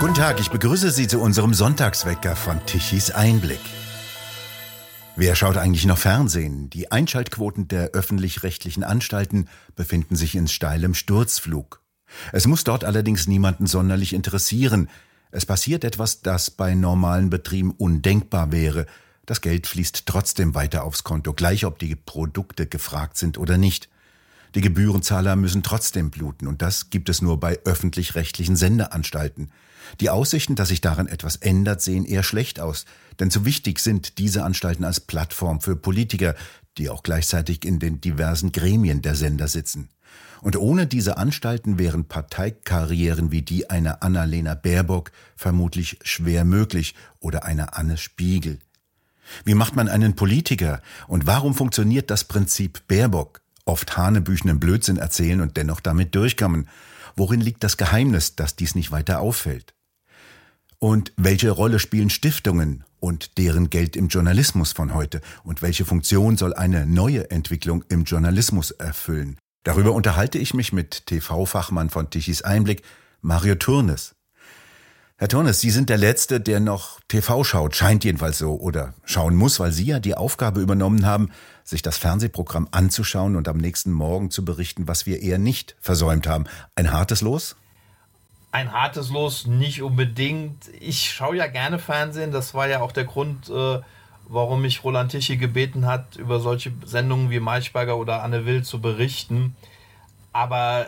[0.00, 3.60] Guten Tag, ich begrüße Sie zu unserem Sonntagswecker von Tichys Einblick.
[5.14, 6.70] Wer schaut eigentlich noch Fernsehen?
[6.70, 9.46] Die Einschaltquoten der öffentlich-rechtlichen Anstalten
[9.76, 11.82] befinden sich in steilem Sturzflug.
[12.32, 14.88] Es muss dort allerdings niemanden sonderlich interessieren.
[15.32, 18.86] Es passiert etwas, das bei normalen Betrieben undenkbar wäre.
[19.26, 23.90] Das Geld fließt trotzdem weiter aufs Konto, gleich ob die Produkte gefragt sind oder nicht.
[24.54, 29.50] Die Gebührenzahler müssen trotzdem bluten, und das gibt es nur bei öffentlich-rechtlichen Sendeanstalten.
[30.00, 32.84] Die Aussichten, dass sich daran etwas ändert, sehen eher schlecht aus,
[33.18, 36.34] denn zu wichtig sind diese Anstalten als Plattform für Politiker,
[36.78, 39.88] die auch gleichzeitig in den diversen Gremien der Sender sitzen.
[40.40, 47.44] Und ohne diese Anstalten wären Parteikarrieren wie die einer Annalena Baerbock vermutlich schwer möglich oder
[47.44, 48.58] einer Anne Spiegel.
[49.44, 53.42] Wie macht man einen Politiker und warum funktioniert das Prinzip Baerbock?
[53.70, 56.68] Oft hanebüchenden Blödsinn erzählen und dennoch damit durchkommen.
[57.16, 59.74] Worin liegt das Geheimnis, dass dies nicht weiter auffällt?
[60.78, 65.20] Und welche Rolle spielen Stiftungen und deren Geld im Journalismus von heute?
[65.44, 69.38] Und welche Funktion soll eine neue Entwicklung im Journalismus erfüllen?
[69.62, 72.82] Darüber unterhalte ich mich mit TV-Fachmann von Tichys Einblick,
[73.20, 74.14] Mario Turnes.
[75.20, 79.36] Herr Turnes, Sie sind der Letzte, der noch TV schaut, scheint jedenfalls so, oder schauen
[79.36, 81.30] muss, weil Sie ja die Aufgabe übernommen haben,
[81.62, 86.26] sich das Fernsehprogramm anzuschauen und am nächsten Morgen zu berichten, was wir eher nicht versäumt
[86.26, 86.46] haben.
[86.74, 87.56] Ein hartes Los?
[88.50, 90.70] Ein hartes Los nicht unbedingt.
[90.80, 92.32] Ich schaue ja gerne Fernsehen.
[92.32, 93.80] Das war ja auch der Grund, äh,
[94.26, 98.80] warum mich Roland Tichy gebeten hat, über solche Sendungen wie Maischberger oder Anne Will zu
[98.80, 99.54] berichten.
[100.32, 100.86] Aber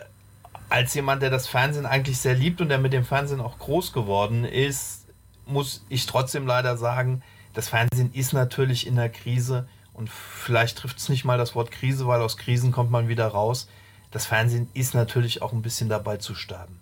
[0.73, 3.93] als jemand, der das Fernsehen eigentlich sehr liebt und der mit dem Fernsehen auch groß
[3.93, 5.05] geworden ist,
[5.45, 7.21] muss ich trotzdem leider sagen,
[7.53, 11.69] das Fernsehen ist natürlich in der Krise und vielleicht trifft es nicht mal das Wort
[11.69, 13.69] Krise, weil aus Krisen kommt man wieder raus.
[14.09, 16.79] Das Fernsehen ist natürlich auch ein bisschen dabei zu sterben.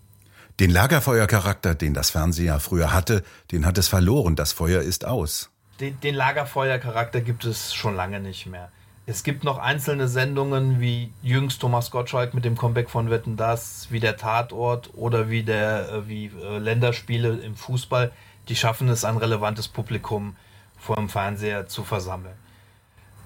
[0.61, 4.37] Den Lagerfeuercharakter, den das Fernsehen ja früher hatte, den hat es verloren.
[4.37, 5.49] Das Feuer ist aus.
[5.81, 8.71] Den, den Lagerfeuercharakter gibt es schon lange nicht mehr.
[9.11, 13.87] Es gibt noch einzelne Sendungen wie jüngst Thomas Gottschalk mit dem Comeback von Wetten Das,
[13.89, 18.13] wie der Tatort oder wie der äh, wie äh, Länderspiele im Fußball,
[18.47, 20.37] die schaffen es, ein relevantes Publikum
[20.77, 22.37] vor dem Fernseher zu versammeln.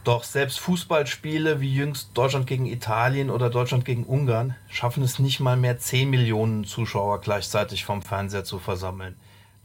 [0.04, 5.40] Doch selbst Fußballspiele wie jüngst Deutschland gegen Italien oder Deutschland gegen Ungarn schaffen es nicht
[5.40, 9.16] mal mehr 10 Millionen Zuschauer gleichzeitig vom Fernseher zu versammeln.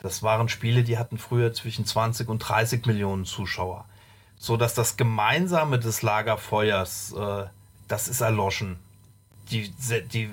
[0.03, 3.86] Das waren Spiele, die hatten früher zwischen 20 und 30 Millionen Zuschauer
[4.41, 7.45] so dass das Gemeinsame des Lagerfeuers, äh,
[7.87, 8.77] das ist erloschen.
[9.51, 9.71] Die,
[10.12, 10.31] die äh,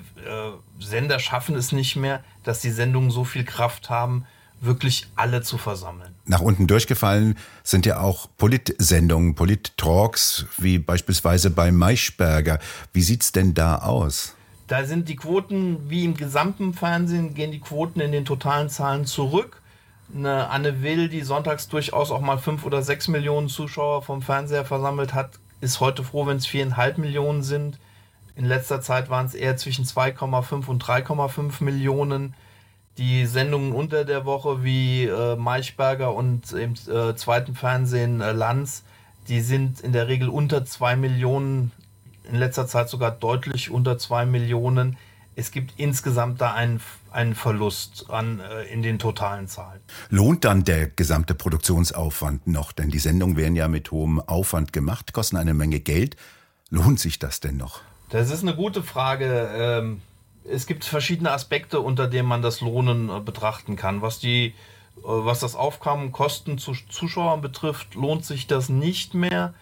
[0.80, 4.24] Sender schaffen es nicht mehr, dass die Sendungen so viel Kraft haben,
[4.60, 6.14] wirklich alle zu versammeln.
[6.24, 12.60] Nach unten durchgefallen sind ja auch Polit-Sendungen, Polit-Talks, wie beispielsweise bei Maischberger.
[12.92, 14.34] Wie sieht's denn da aus?
[14.68, 19.04] Da sind die Quoten, wie im gesamten Fernsehen, gehen die Quoten in den totalen Zahlen
[19.04, 19.57] zurück
[20.14, 24.64] eine Anne Will, die sonntags durchaus auch mal fünf oder sechs Millionen Zuschauer vom Fernseher
[24.64, 27.78] versammelt hat, ist heute froh, wenn es viereinhalb Millionen sind.
[28.36, 32.34] In letzter Zeit waren es eher zwischen 2,5 und 3,5 Millionen.
[32.96, 38.84] Die Sendungen unter der Woche wie äh, Maischberger und im äh, zweiten Fernsehen äh, Lanz,
[39.28, 41.72] die sind in der Regel unter 2 Millionen,
[42.24, 44.96] in letzter Zeit sogar deutlich unter 2 Millionen
[45.38, 46.80] es gibt insgesamt da einen,
[47.12, 49.80] einen Verlust an, äh, in den totalen Zahlen.
[50.10, 52.72] Lohnt dann der gesamte Produktionsaufwand noch?
[52.72, 56.16] Denn die Sendungen werden ja mit hohem Aufwand gemacht, kosten eine Menge Geld.
[56.70, 57.82] Lohnt sich das denn noch?
[58.10, 59.48] Das ist eine gute Frage.
[59.54, 60.00] Ähm,
[60.42, 64.02] es gibt verschiedene Aspekte, unter denen man das Lohnen äh, betrachten kann.
[64.02, 64.52] Was die äh,
[65.04, 69.54] was das Aufkommen Kosten zu Zuschauern betrifft, lohnt sich das nicht mehr.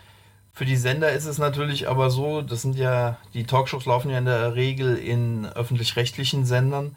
[0.56, 4.16] Für die Sender ist es natürlich aber so, das sind ja, die Talkshows laufen ja
[4.16, 6.96] in der Regel in öffentlich-rechtlichen Sendern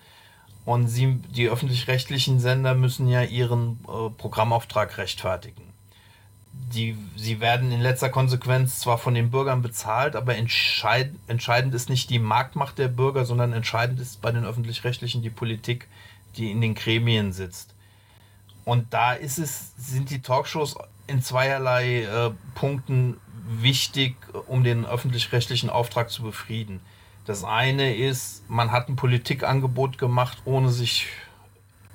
[0.64, 5.74] und sie, die öffentlich-rechtlichen Sender müssen ja ihren äh, Programmauftrag rechtfertigen.
[6.74, 11.90] Die, sie werden in letzter Konsequenz zwar von den Bürgern bezahlt, aber entscheid, entscheidend ist
[11.90, 15.90] nicht die Marktmacht der Bürger, sondern entscheidend ist bei den öffentlich-rechtlichen die Politik,
[16.38, 17.76] die in den Gremien sitzt.
[18.70, 20.76] Und da ist es, sind die Talkshows
[21.08, 23.18] in zweierlei äh, Punkten
[23.48, 26.80] wichtig, um den öffentlich-rechtlichen Auftrag zu befrieden.
[27.26, 31.08] Das eine ist, man hat ein Politikangebot gemacht, ohne sich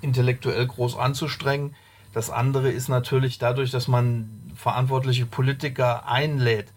[0.00, 1.76] intellektuell groß anzustrengen.
[2.12, 6.72] Das andere ist natürlich dadurch, dass man verantwortliche Politiker einlädt,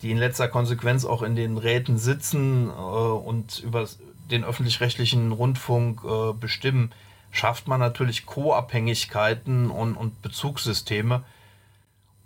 [0.00, 3.88] die in letzter Konsequenz auch in den Räten sitzen äh, und über
[4.30, 6.92] den öffentlich-rechtlichen Rundfunk äh, bestimmen,
[7.30, 11.22] schafft man natürlich Co-Abhängigkeiten und, und Bezugssysteme,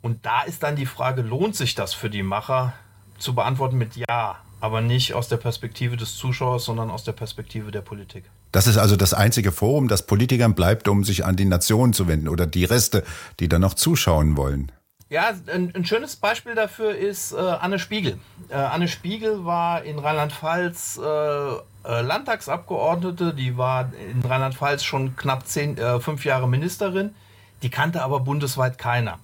[0.05, 2.75] und da ist dann die Frage, lohnt sich das für die Macher
[3.17, 4.37] zu beantworten mit Ja.
[4.61, 8.25] aber nicht aus der Perspektive des Zuschauers, sondern aus der Perspektive der Politik.
[8.53, 12.07] Das ist also das einzige Forum, das Politikern bleibt, um sich an die Nation zu
[12.07, 13.03] wenden oder die Reste,
[13.41, 14.71] die dann noch zuschauen wollen.
[15.15, 18.19] Ja, ein, ein schönes Beispiel dafür ist äh, Anne Spiegel.
[18.49, 25.47] Äh, Anne Spiegel war in Rheinland-Pfalz äh, äh Landtagsabgeordnete, die war in Rheinland-Pfalz schon knapp
[25.47, 27.15] zehn, äh, fünf Jahre Ministerin,
[27.63, 29.21] die kannte aber bundesweit keiner.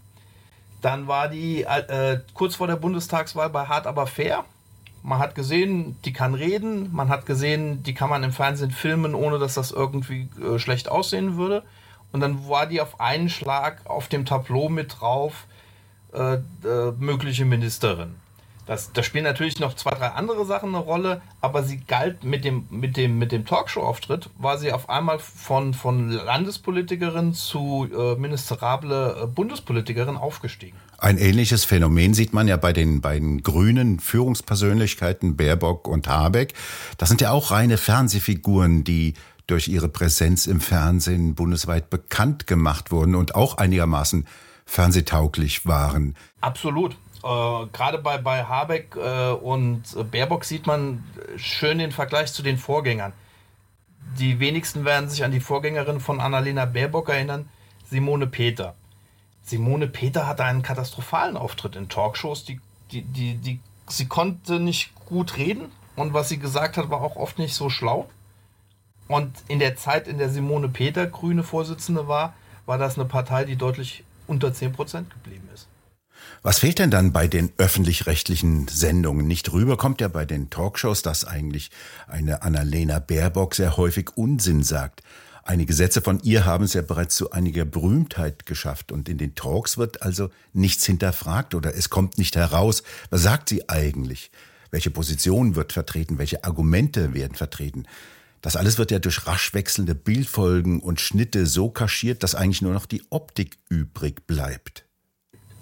[0.81, 4.45] Dann war die äh, kurz vor der Bundestagswahl bei Hart aber fair.
[5.03, 9.17] Man hat gesehen, die kann reden, man hat gesehen, die kann man im Fernsehen filmen,
[9.17, 10.29] ohne dass das irgendwie
[10.59, 11.65] schlecht aussehen würde.
[12.13, 15.47] Und dann war die auf einen Schlag auf dem Tableau mit drauf
[16.13, 18.15] äh, äh, mögliche Ministerin.
[18.71, 22.45] Das, da spielen natürlich noch zwei, drei andere Sachen eine Rolle, aber sie galt mit
[22.45, 28.15] dem, mit dem, mit dem Talkshow-Auftritt, war sie auf einmal von, von Landespolitikerin zu äh,
[28.15, 30.77] ministerable äh, Bundespolitikerin aufgestiegen.
[30.99, 36.55] Ein ähnliches Phänomen sieht man ja bei den beiden grünen Führungspersönlichkeiten Baerbock und Habeck.
[36.97, 39.15] Das sind ja auch reine Fernsehfiguren, die
[39.49, 44.27] durch ihre Präsenz im Fernsehen bundesweit bekannt gemacht wurden und auch einigermaßen
[44.71, 46.15] fernsehtauglich waren.
[46.41, 46.93] Absolut.
[47.25, 51.05] Äh, Gerade bei, bei Habeck äh, und Baerbock sieht man
[51.37, 53.13] schön den Vergleich zu den Vorgängern.
[54.19, 57.49] Die wenigsten werden sich an die Vorgängerin von Annalena Baerbock erinnern,
[57.91, 58.75] Simone Peter.
[59.43, 62.45] Simone Peter hatte einen katastrophalen Auftritt in Talkshows.
[62.45, 62.61] Die,
[62.93, 67.17] die, die, die, sie konnte nicht gut reden und was sie gesagt hat, war auch
[67.17, 68.09] oft nicht so schlau.
[69.09, 72.35] Und in der Zeit, in der Simone Peter grüne Vorsitzende war,
[72.67, 75.67] war das eine Partei, die deutlich unter 10 Prozent geblieben ist.
[76.43, 79.27] Was fehlt denn dann bei den öffentlich-rechtlichen Sendungen?
[79.27, 81.71] Nicht rüber kommt ja bei den Talkshows, dass eigentlich
[82.07, 85.03] eine Annalena Baerbock sehr häufig Unsinn sagt.
[85.43, 89.35] Einige Sätze von ihr haben es ja bereits zu einiger Berühmtheit geschafft und in den
[89.35, 92.83] Talks wird also nichts hinterfragt oder es kommt nicht heraus.
[93.11, 94.31] Was sagt sie eigentlich?
[94.71, 96.19] Welche Position wird vertreten?
[96.19, 97.87] Welche Argumente werden vertreten?
[98.43, 102.73] Das alles wird ja durch rasch wechselnde Bildfolgen und Schnitte so kaschiert, dass eigentlich nur
[102.73, 104.85] noch die Optik übrig bleibt.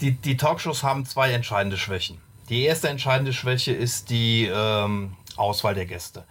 [0.01, 2.19] Die, die Talkshows haben zwei entscheidende Schwächen.
[2.49, 6.25] Die erste entscheidende Schwäche ist die ähm, Auswahl der Gäste.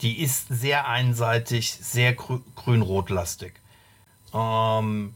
[0.00, 3.52] Die ist sehr einseitig, sehr grü grün-rot-lastig.
[4.32, 5.14] Ähm,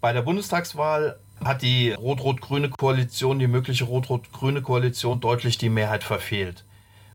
[0.00, 6.64] bei der Bundestagswahl hat die rot-rot-grüne Koalition, die mögliche rot-rot-grüne Koalition, deutlich die Mehrheit verfehlt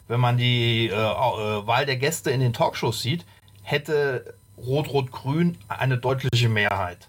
[0.07, 3.25] wenn man die äh, äh, Wahl der Gäste in den Talkshows sieht,
[3.63, 7.07] hätte Rot-Rot-Grün eine deutliche Mehrheit.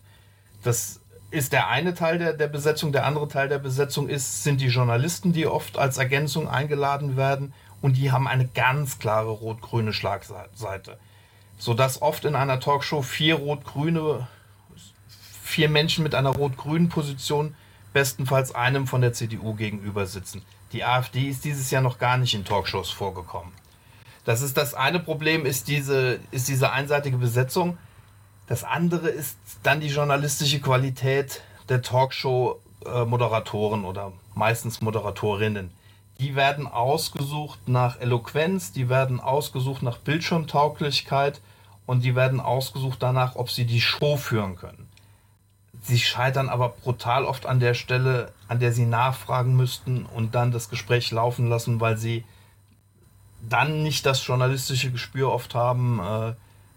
[0.63, 1.01] Das
[1.31, 2.93] ist der eine Teil der, der Besetzung.
[2.93, 7.53] Der andere Teil der Besetzung ist, sind die Journalisten, die oft als Ergänzung eingeladen werden.
[7.81, 10.99] Und die haben eine ganz klare rot-grüne Schlagseite.
[11.59, 14.29] Sodass oft in einer Talkshow vier rot-grüne,
[15.43, 17.55] vier Menschen mit einer rot-grünen Position
[17.93, 20.43] bestenfalls einem von der CDU gegenüber sitzen.
[20.73, 23.53] Die AfD ist dieses Jahr noch gar nicht in Talkshows vorgekommen.
[24.25, 27.77] Das ist das eine Problem, ist diese, ist diese einseitige Besetzung.
[28.47, 35.71] Das andere ist dann die journalistische Qualität der Talkshow-Moderatoren oder meistens Moderatorinnen.
[36.21, 41.41] Die werden ausgesucht nach Eloquenz, die werden ausgesucht nach Bildschirmtauglichkeit
[41.87, 44.89] und die werden ausgesucht danach, ob sie die Show führen können.
[45.83, 50.53] Sie scheitern aber brutal oft an der Stelle, an der sie nachfragen müssten und dann
[50.53, 52.25] das Gespräch laufen lassen, weil sie
[53.49, 56.35] dann nicht das journalistische Gespür oft haben, äh,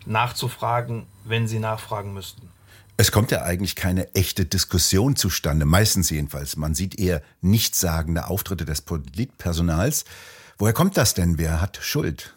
[0.07, 2.49] nachzufragen, wenn sie nachfragen müssten.
[2.97, 6.55] Es kommt ja eigentlich keine echte Diskussion zustande, meistens jedenfalls.
[6.55, 10.05] Man sieht eher nichtssagende Auftritte des Politpersonals.
[10.57, 11.37] Woher kommt das denn?
[11.37, 12.33] Wer hat Schuld?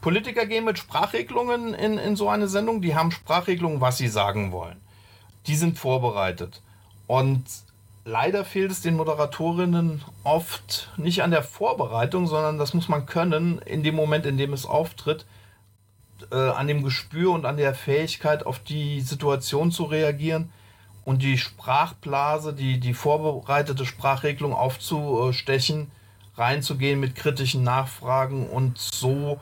[0.00, 2.82] Politiker gehen mit Sprachregelungen in, in so eine Sendung.
[2.82, 4.83] Die haben Sprachregelungen, was sie sagen wollen
[5.46, 6.60] die sind vorbereitet.
[7.06, 7.44] Und
[8.04, 13.58] leider fehlt es den Moderatorinnen oft nicht an der Vorbereitung, sondern das muss man können
[13.58, 15.26] in dem Moment, in dem es auftritt,
[16.30, 20.50] äh, an dem Gespür und an der Fähigkeit, auf die Situation zu reagieren
[21.04, 25.90] und die Sprachblase, die, die vorbereitete Sprachregelung aufzustechen,
[26.36, 29.40] reinzugehen mit kritischen Nachfragen und so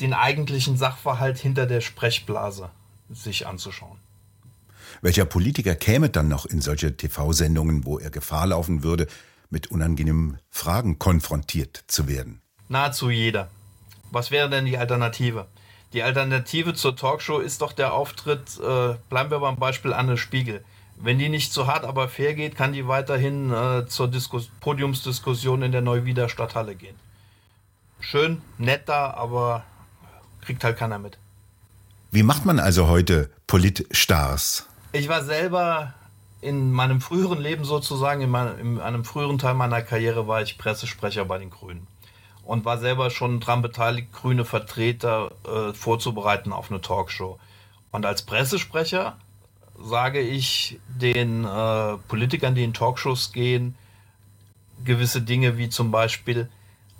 [0.00, 2.70] den eigentlichen Sachverhalt hinter der Sprechblase
[3.10, 3.98] sich anzuschauen.
[5.06, 9.06] Welcher Politiker käme dann noch in solche TV-Sendungen, wo er Gefahr laufen würde,
[9.50, 12.40] mit unangenehmen Fragen konfrontiert zu werden?
[12.68, 13.48] Nahezu jeder.
[14.10, 15.46] Was wäre denn die Alternative?
[15.92, 20.64] Die Alternative zur Talkshow ist doch der Auftritt, äh, bleiben wir beim Beispiel Anne Spiegel.
[20.96, 25.62] Wenn die nicht zu hart, aber fair geht, kann die weiterhin äh, zur Diskus Podiumsdiskussion
[25.62, 26.96] in der Neuwieder Stadthalle gehen.
[28.00, 29.62] Schön, nett da, aber
[30.40, 31.16] kriegt halt keiner mit.
[32.10, 34.66] Wie macht man also heute Politstars?
[34.98, 35.92] Ich war selber
[36.40, 40.56] in meinem früheren Leben sozusagen, in, meinem, in einem früheren Teil meiner Karriere war ich
[40.56, 41.86] Pressesprecher bei den Grünen.
[42.44, 47.38] und war selber schon daran beteiligt, grüne Vertreter äh, vorzubereiten auf eine Talkshow.
[47.90, 49.16] Und als Pressesprecher
[49.78, 53.74] sage ich den äh, Politikern, die in Talkshows gehen,
[54.84, 56.48] gewisse Dinge wie zum Beispiel,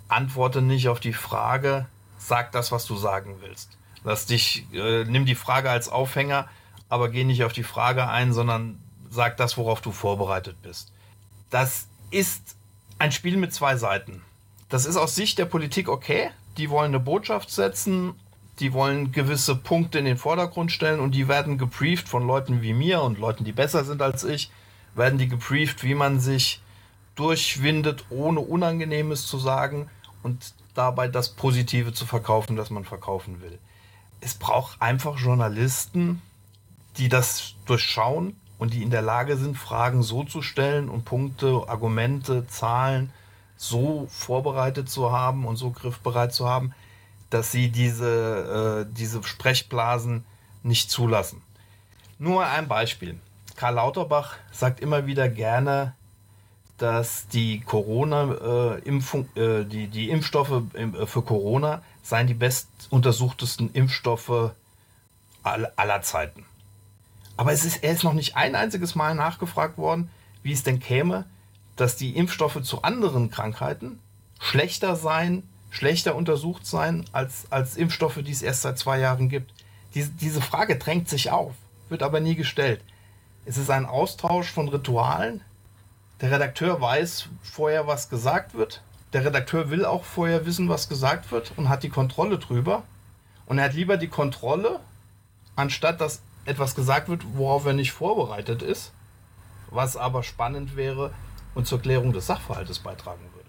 [0.09, 1.87] antworte nicht auf die Frage,
[2.17, 3.77] sag das, was du sagen willst.
[4.03, 6.47] Lass dich, äh, nimm die Frage als Aufhänger,
[6.89, 8.79] aber geh nicht auf die Frage ein, sondern
[9.09, 10.91] sag das, worauf du vorbereitet bist.
[11.49, 12.55] Das ist
[12.99, 14.21] ein Spiel mit zwei Seiten.
[14.69, 16.29] Das ist aus Sicht der Politik okay.
[16.57, 18.15] Die wollen eine Botschaft setzen,
[18.59, 22.73] die wollen gewisse Punkte in den Vordergrund stellen und die werden gebrieft von Leuten wie
[22.73, 24.51] mir und Leuten, die besser sind als ich,
[24.95, 26.61] werden die gebrieft, wie man sich
[27.15, 29.89] durchwindet, ohne Unangenehmes zu sagen
[30.23, 33.57] und dabei das Positive zu verkaufen, das man verkaufen will.
[34.21, 36.21] Es braucht einfach Journalisten,
[36.97, 41.63] die das durchschauen und die in der Lage sind, Fragen so zu stellen und Punkte,
[41.67, 43.11] Argumente, Zahlen
[43.55, 46.73] so vorbereitet zu haben und so griffbereit zu haben,
[47.29, 50.23] dass sie diese, äh, diese Sprechblasen
[50.63, 51.41] nicht zulassen.
[52.19, 53.19] Nur ein Beispiel.
[53.55, 55.93] Karl Lauterbach sagt immer wieder gerne,
[56.77, 64.51] dass die Corona-Impfung, äh, äh, die, die Impfstoffe äh, für Corona seien die bestuntersuchtesten Impfstoffe
[65.43, 66.45] aller, aller Zeiten.
[67.37, 70.09] Aber es ist, er ist noch nicht ein einziges Mal nachgefragt worden,
[70.43, 71.25] wie es denn käme,
[71.75, 73.99] dass die Impfstoffe zu anderen Krankheiten
[74.39, 79.53] schlechter seien, schlechter untersucht seien als, als Impfstoffe, die es erst seit zwei Jahren gibt.
[79.93, 81.53] Diese, diese Frage drängt sich auf,
[81.89, 82.81] wird aber nie gestellt.
[83.45, 85.41] Es ist ein Austausch von Ritualen,
[86.21, 88.81] der Redakteur weiß vorher, was gesagt wird.
[89.13, 92.83] Der Redakteur will auch vorher wissen, was gesagt wird und hat die Kontrolle drüber.
[93.45, 94.79] Und er hat lieber die Kontrolle,
[95.55, 98.91] anstatt dass etwas gesagt wird, worauf er nicht vorbereitet ist,
[99.69, 101.13] was aber spannend wäre
[101.55, 103.47] und zur Klärung des Sachverhaltes beitragen würde.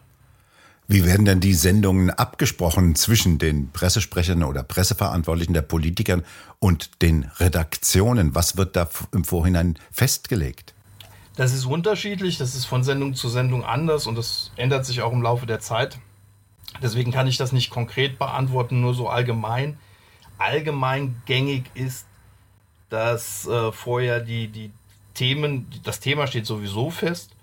[0.90, 6.24] Wie werden denn die Sendungen abgesprochen zwischen den Pressesprechern oder Presseverantwortlichen der Politikern
[6.60, 8.34] und den Redaktionen?
[8.34, 10.72] Was wird da im Vorhinein festgelegt?
[11.36, 15.12] Das ist unterschiedlich, das ist von Sendung zu Sendung anders und das ändert sich auch
[15.12, 15.98] im Laufe der Zeit.
[16.82, 19.78] Deswegen kann ich das nicht konkret beantworten, nur so allgemein.
[20.38, 22.06] Allgemein gängig ist,
[22.88, 24.70] dass äh, vorher die, die
[25.14, 27.34] Themen, das Thema steht sowieso fest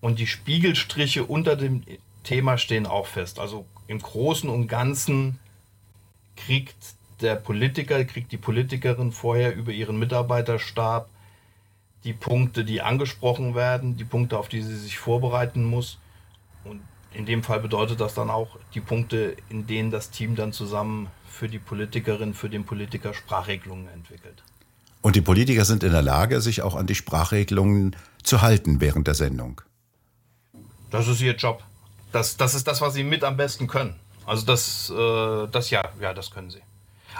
[0.00, 1.82] und die Spiegelstriche unter dem
[2.22, 3.38] Thema stehen auch fest.
[3.38, 5.38] Also im Großen und Ganzen
[6.36, 6.76] kriegt
[7.20, 11.08] der Politiker, kriegt die Politikerin vorher über ihren Mitarbeiterstab
[12.04, 15.98] die Punkte, die angesprochen werden, die Punkte, auf die sie sich vorbereiten muss.
[16.64, 16.80] Und
[17.12, 21.08] in dem Fall bedeutet das dann auch die Punkte, in denen das Team dann zusammen
[21.26, 24.42] für die Politikerin, für den Politiker Sprachregelungen entwickelt.
[25.00, 29.06] Und die Politiker sind in der Lage, sich auch an die Sprachregelungen zu halten während
[29.06, 29.60] der Sendung.
[30.90, 31.62] Das ist ihr Job.
[32.12, 33.94] Das, das ist das, was sie mit am besten können.
[34.26, 36.62] Also das, äh, das ja, ja, das können sie.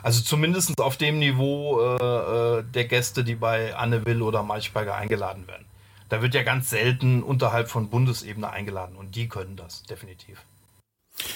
[0.02, 4.94] Also zumindest auf dem Niveau äh, äh, der Gäste, die bei Anne Will oder Maischberger
[4.94, 5.66] eingeladen werden.
[6.08, 10.38] Da wird ja ganz selten unterhalb von Bundesebene eingeladen und die können das definitiv.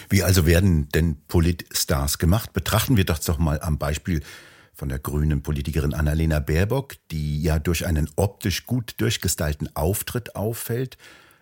[0.08, 2.52] Wie also werden denn Politstars gemacht?
[2.52, 4.22] Betrachten wir das doch mal am Beispiel
[4.74, 10.96] von der grünen Politikerin Annalena Baerbock, die ja durch einen optisch gut durchgestylten Auftritt auffällt,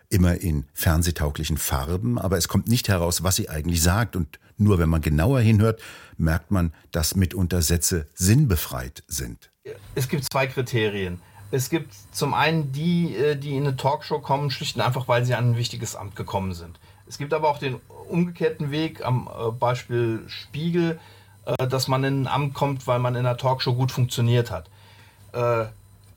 [0.09, 4.15] immer in fernsehtauglichen Farben, aber es kommt nicht heraus, was sie eigentlich sagt.
[4.15, 5.81] Und nur wenn man genauer hinhört,
[6.17, 9.49] merkt man, dass mitunter Sätze sinnbefreit sind.
[9.95, 11.21] Es gibt zwei Kriterien.
[11.51, 15.25] Es gibt zum einen die, äh, die in eine Talkshow kommen, schlicht und einfach, weil
[15.25, 16.79] sie an ein wichtiges Amt gekommen sind.
[17.07, 17.75] Es gibt aber auch den
[18.07, 20.99] umgekehrten Weg, am äh, Beispiel Spiegel,
[21.45, 24.69] äh, dass man in ein Amt kommt, weil man in einer Talkshow gut funktioniert hat.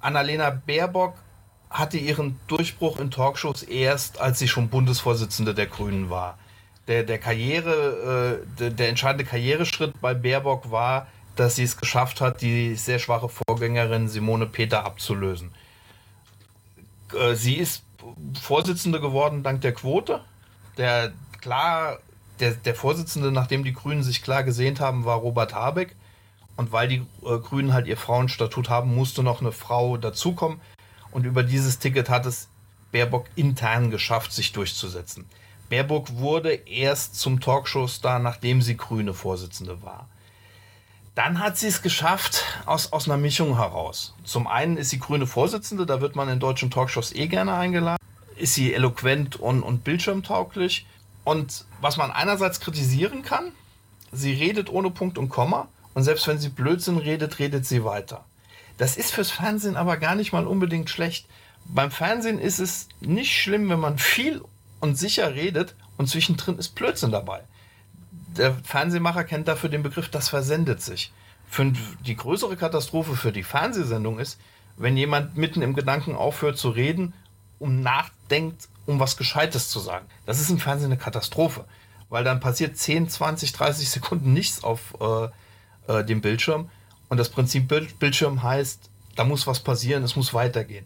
[0.00, 1.14] Annalena Baerbock
[1.75, 6.38] hatte ihren Durchbruch in Talkshows erst, als sie schon Bundesvorsitzende der Grünen war.
[6.87, 12.21] Der, der Karriere, äh, der, der entscheidende Karriereschritt bei Baerbock war, dass sie es geschafft
[12.21, 15.50] hat, die sehr schwache Vorgängerin Simone Peter abzulösen.
[17.12, 17.83] Äh, sie ist
[18.40, 20.21] Vorsitzende geworden dank der Quote.
[20.76, 21.99] Der klar,
[22.41, 25.95] der, der Vorsitzende, nachdem die Grünen sich klar gesehnt haben, war Robert Habeck.
[26.57, 30.61] Und weil die äh, Grünen halt ihr Frauenstatut haben, musste noch eine Frau dazukommen.
[31.11, 32.49] Und über dieses Ticket hat es
[32.93, 35.26] Baerbock intern geschafft, sich durchzusetzen.
[35.69, 40.09] Baerbock wurde erst zum Talkshow-Star, nachdem sie grüne Vorsitzende war.
[41.14, 44.14] Dann hat sie es geschafft aus, aus einer Mischung heraus.
[44.25, 47.99] Zum einen ist sie grüne Vorsitzende, da wird man in deutschen Talkshows eh gerne eingeladen.
[48.37, 50.87] Ist sie eloquent und, und bildschirmtauglich.
[51.25, 53.52] Und was man einerseits kritisieren kann,
[54.12, 55.69] sie redet ohne Punkt und Komma.
[55.95, 58.25] Und selbst wenn sie Blödsinn redet, redet sie weiter.
[58.76, 61.26] Das ist fürs Fernsehen aber gar nicht mal unbedingt schlecht.
[61.66, 64.43] Beim Fernsehen ist es nicht schlimm, wenn man viel
[64.81, 67.43] und sicher redet und zwischendrin ist Blödsinn dabei.
[68.37, 71.12] der Fernsehmacher kennt dafür den Begriff, das versendet sich.
[71.49, 71.73] Für
[72.04, 74.40] die größere Katastrophe für die Fernsehsendung ist,
[74.76, 77.14] wenn jemand mitten im Gedanken aufhört zu reden
[77.64, 80.04] und nachdenkt, um was Gescheites zu sagen.
[80.26, 81.64] Das ist im Fernsehen eine Katastrophe,
[82.11, 85.28] weil dann passiert 10, 20, 30 Sekunden nichts auf äh,
[85.90, 86.68] äh, dem Bildschirm.
[87.09, 90.85] Und das Prinzip Bild Bildschirm heißt, da muss was passieren, es muss weitergehen.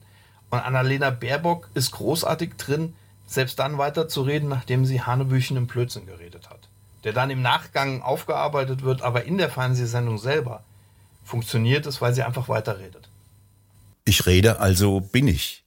[0.50, 2.94] Und Annalena Baerbock ist großartig drin,
[3.26, 6.60] selbst dann weiterzureden, nachdem sie Hanebüchen im Blödsinn geredet hat.
[7.02, 10.62] Der dann im Nachgang aufgearbeitet wird, aber in der Fernsehsendung selber
[11.24, 13.08] funktioniert es, weil sie einfach weiterredet.
[14.04, 15.64] Ich rede, also bin ich.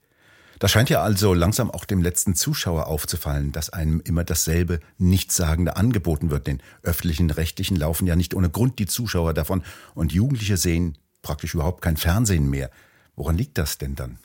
[0.61, 5.75] Da scheint ja also langsam auch dem letzten Zuschauer aufzufallen, dass einem immer dasselbe Nichtssagende
[5.75, 6.45] angeboten wird.
[6.45, 9.63] Den öffentlichen Rechtlichen laufen ja nicht ohne Grund die Zuschauer davon
[9.95, 12.69] und Jugendliche sehen praktisch überhaupt kein Fernsehen mehr.
[13.15, 14.19] Woran liegt das denn dann?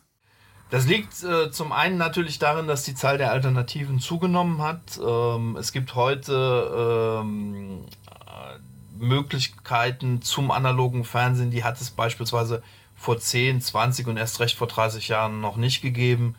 [0.69, 5.01] Das liegt äh, zum einen natürlich darin, dass die Zahl der Alternativen zugenommen hat.
[5.03, 12.63] Ähm, es gibt heute ähm, äh, Möglichkeiten zum analogen Fernsehen, die hat es beispielsweise
[12.97, 16.35] vor 10, 20 und erst recht vor 30 Jahren noch nicht gegeben.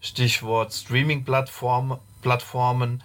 [0.00, 1.98] Stichwort Streaming-Plattformen.
[2.22, 3.02] Plattformen.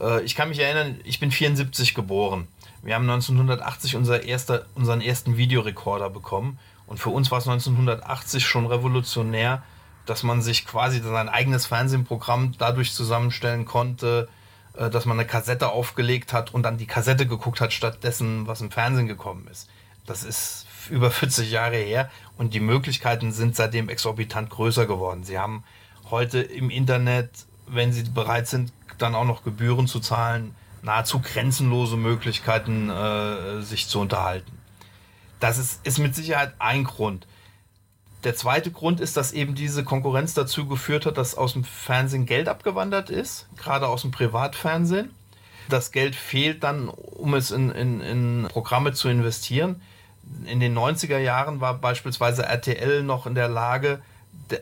[0.00, 2.48] Äh, ich kann mich erinnern, ich bin 74 geboren.
[2.82, 6.58] Wir haben 1980 unser erster, unseren ersten Videorekorder bekommen.
[6.86, 9.62] Und für uns war es 1980 schon revolutionär,
[10.06, 14.28] dass man sich quasi sein eigenes Fernsehprogramm dadurch zusammenstellen konnte,
[14.74, 18.60] äh, dass man eine Kassette aufgelegt hat und dann die Kassette geguckt hat, stattdessen, was
[18.60, 19.68] im Fernsehen gekommen ist.
[20.06, 25.24] Das ist über 40 Jahre her und die Möglichkeiten sind seitdem exorbitant größer geworden.
[25.24, 25.64] Sie haben
[26.10, 27.30] heute im Internet,
[27.66, 33.88] wenn Sie bereit sind, dann auch noch Gebühren zu zahlen, nahezu grenzenlose Möglichkeiten, äh, sich
[33.88, 34.52] zu unterhalten.
[35.38, 37.26] Das ist, ist mit Sicherheit ein Grund.
[38.24, 42.26] Der zweite Grund ist, dass eben diese Konkurrenz dazu geführt hat, dass aus dem Fernsehen
[42.26, 45.10] Geld abgewandert ist, gerade aus dem Privatfernsehen.
[45.70, 49.80] Das Geld fehlt dann, um es in, in, in Programme zu investieren.
[50.44, 54.00] In den 90er Jahren war beispielsweise RTL noch in der Lage,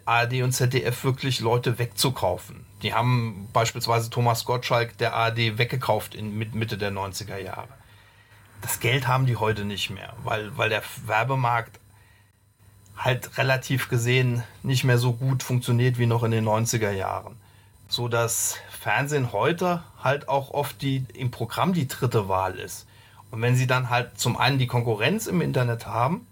[0.04, 2.66] ARD und ZDF wirklich Leute wegzukaufen.
[2.83, 7.68] Die haben beispielsweise Thomas Gottschalk der ARD weggekauft in Mitte der 90er Jahre.
[8.61, 11.78] Das Geld haben die heute nicht mehr, weil, weil der Werbemarkt
[12.96, 17.37] halt relativ gesehen nicht mehr so gut funktioniert wie noch in den 90er Jahren.
[17.88, 22.87] So dass Fernsehen heute halt auch oft die, im Programm die dritte Wahl ist.
[23.31, 26.27] Und wenn sie dann halt zum einen die Konkurrenz im Internet haben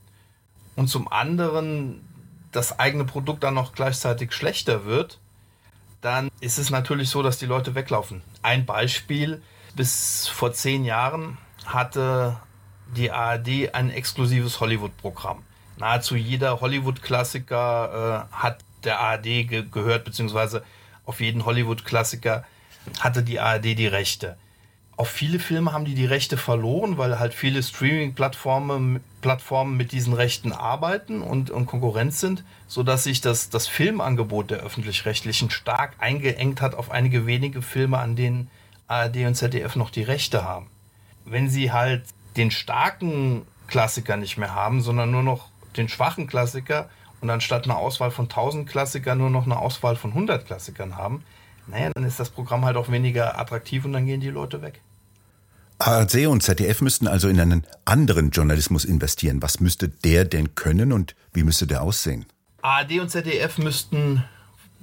[0.76, 2.02] und zum anderen
[2.52, 5.18] das eigene Produkt dann noch gleichzeitig schlechter wird,
[6.00, 8.22] dann ist es natürlich so, dass die Leute weglaufen.
[8.42, 9.42] Ein Beispiel,
[9.74, 12.36] bis vor zehn Jahren hatte
[12.94, 15.42] die ARD ein exklusives Hollywood-Programm
[15.78, 20.64] nahezu jeder Hollywood-Klassiker äh, hat der ARD ge gehört, beziehungsweise
[21.04, 22.44] auf jeden Hollywood-Klassiker
[23.00, 24.36] hatte die ARD die Rechte.
[24.98, 30.12] Auf viele Filme haben die die Rechte verloren, weil halt viele Streaming-Plattformen Plattformen mit diesen
[30.12, 36.60] Rechten arbeiten und, und Konkurrenz sind, sodass sich das, das Filmangebot der öffentlich-rechtlichen stark eingeengt
[36.60, 38.48] hat auf einige wenige Filme, an denen
[38.86, 40.68] ARD und ZDF noch die Rechte haben.
[41.24, 42.04] Wenn sie halt
[42.36, 46.88] den starken Klassiker nicht mehr haben, sondern nur noch den schwachen Klassiker
[47.20, 51.24] und anstatt einer Auswahl von 1000 Klassikern nur noch eine Auswahl von 100 Klassikern haben,
[51.66, 54.80] naja, dann ist das Programm halt auch weniger attraktiv und dann gehen die Leute weg.
[55.78, 59.42] ARD und ZDF müssten also in einen anderen Journalismus investieren.
[59.42, 62.26] Was müsste der denn können und wie müsste der aussehen?
[62.62, 64.24] ARD und ZDF müssten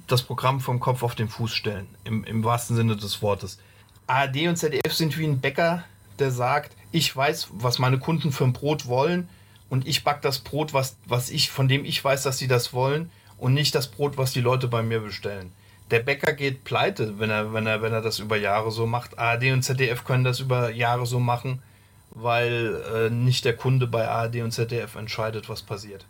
[0.06, 3.58] das Programm vom Kopf auf den Fuß stellen, im, im wahrsten Sinne des Wortes.
[4.06, 5.84] ARD und ZDF sind wie ein Bäcker,
[6.18, 9.28] der sagt, ich weiß, was meine Kunden für ein Brot wollen,
[9.70, 12.72] und ich back das Brot, was, was ich, von dem ich weiß, dass sie das
[12.72, 15.52] wollen und nicht das Brot, was die Leute bei mir bestellen.
[15.90, 19.18] Der Bäcker geht pleite, wenn er, wenn er, wenn er das über Jahre so macht.
[19.18, 21.62] ARD und ZDF können das über Jahre so machen,
[22.10, 26.06] weil äh, nicht der Kunde bei ARD und ZDF entscheidet, was passiert.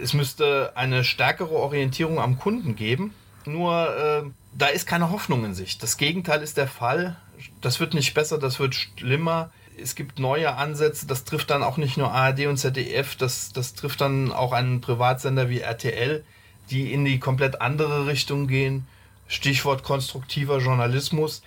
[0.00, 3.14] Es müsste eine stärkere Orientierung am Kunden geben,
[3.44, 5.78] nur äh, da ist keine Hoffnung in sich.
[5.78, 7.16] Das Gegenteil ist der Fall.
[7.60, 11.76] Das wird nicht besser, das wird schlimmer es gibt neue Ansätze, das trifft dann auch
[11.76, 16.24] nicht nur ARD und ZDF, das, das trifft dann auch einen Privatsender wie RTL,
[16.70, 18.86] die in die komplett andere Richtung gehen.
[19.28, 21.42] Stichwort konstruktiver Journalismus.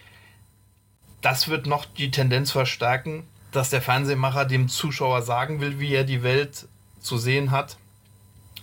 [1.22, 6.04] Das wird noch die Tendenz verstärken, dass der Fernsehmacher dem Zuschauer sagen will, wie er
[6.04, 6.68] die Welt
[7.00, 7.78] zu sehen hat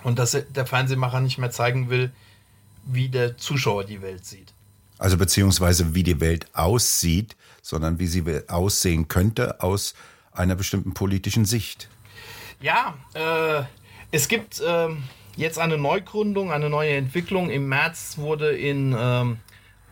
[0.02, 2.12] und dass der Fernsehmacher nicht mehr zeigen will,
[2.84, 4.52] wie der Zuschauer die Welt sieht.
[4.98, 9.94] Also beziehungsweise wie die Welt aussieht, sondern wie sie aussehen könnte aus
[10.32, 11.88] einer bestimmten politischen Sicht.
[12.60, 13.64] Ja, äh,
[14.10, 14.88] es gibt äh,
[15.36, 17.50] jetzt eine Neugründung, eine neue Entwicklung.
[17.50, 19.38] Im März wurde in ähm,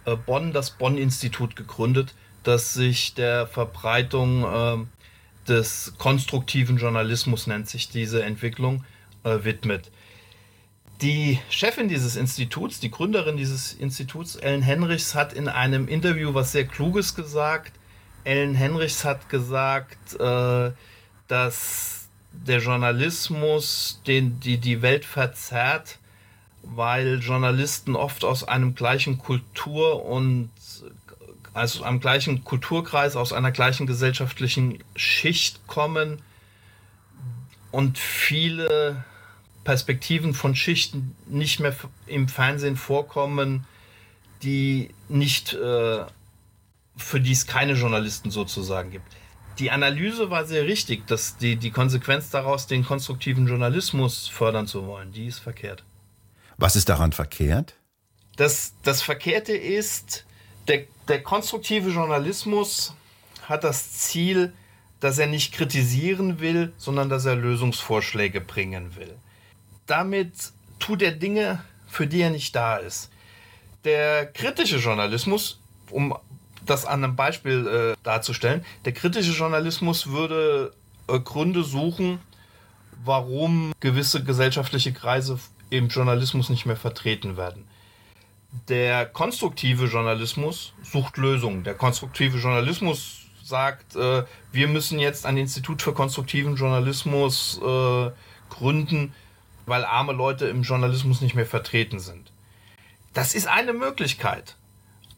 [0.05, 7.89] äh, Bonn das Bonn-Institut gegründet, das sich der Verbreitung äh, des konstruktiven Journalismus, nennt sich
[7.89, 8.85] diese Entwicklung,
[9.25, 9.91] äh, widmet.
[11.01, 16.53] Die Chefin dieses Instituts, die Gründerin dieses Instituts, Ellen Henrichs, hat in einem Interview was
[16.53, 17.73] sehr Kluges gesagt.
[18.23, 20.71] Ellen Henrichs hat gesagt, äh,
[21.27, 22.02] dass
[22.33, 25.99] der Journalismus den, die, die Welt verzerrt,
[26.63, 30.51] weil Journalisten oft aus einem gleichen Kultur- und
[31.55, 36.23] also einem gleichen Kulturkreis, aus einer gleichen gesellschaftlichen Schicht kommen
[37.71, 39.05] und viele
[39.65, 41.75] Perspektiven von Schichten nicht mehr
[42.07, 43.67] im Fernsehen vorkommen,
[44.43, 46.05] die nicht, äh,
[46.97, 49.07] für die es keine Journalisten sozusagen gibt.
[49.59, 54.87] Die Analyse war sehr richtig, dass die, die Konsequenz daraus, den konstruktiven Journalismus fördern zu
[54.87, 55.85] wollen, die ist verkehrt.
[56.57, 57.75] Was ist daran verkehrt?
[58.37, 60.25] Das, das Verkehrte ist,
[60.69, 62.95] der, der konstruktive Journalismus
[63.43, 64.53] hat das Ziel,
[65.01, 69.17] dass er nicht kritisieren will, sondern dass er Lösungsvorschläge bringen will
[69.87, 73.11] damit tut er Dinge, für die er nicht da ist.
[73.85, 75.61] Der kritische Journalismus,
[75.91, 76.17] um
[76.67, 80.73] das an einem Beispiel äh, darzustellen, der kritische Journalismus würde
[81.09, 82.21] äh, Gründe suchen,
[83.05, 85.39] warum gewisse gesellschaftliche Kreise
[85.71, 87.65] im Journalismus nicht mehr vertreten werden.
[88.69, 91.65] Der konstruktive Journalismus sucht Lösungen.
[91.65, 98.11] Der konstruktive Journalismus sagt, äh, wir müssen jetzt ein Institut für konstruktiven Journalismus äh,
[98.51, 99.15] gründen,
[99.67, 102.31] weil arme Leute im Journalismus nicht mehr vertreten sind.
[103.15, 104.57] Das ist eine Möglichkeit.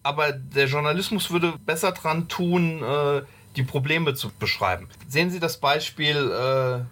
[0.04, 3.22] Aber der Journalismus würde besser dran tun, äh,
[3.56, 4.88] die Probleme zu beschreiben.
[5.08, 6.84] Sehen Sie das Beispiel, äh,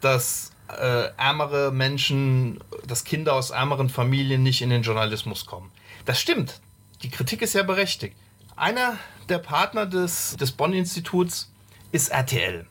[0.00, 5.70] dass äh, ärmere Menschen, dass Kinder aus ärmeren Familien nicht in den Journalismus kommen.
[6.04, 6.60] Das stimmt.
[7.02, 8.16] Die Kritik ist ja berechtigt.
[8.54, 8.96] Einer
[9.28, 11.50] der Partner des, des Bonn-Instituts
[11.90, 12.66] ist RTL.